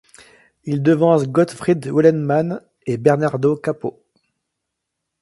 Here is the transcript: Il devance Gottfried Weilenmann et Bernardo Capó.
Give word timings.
Il 0.63 0.81
devance 0.81 1.27
Gottfried 1.27 1.85
Weilenmann 1.85 2.59
et 2.87 2.97
Bernardo 2.97 3.55
Capó. 3.55 4.01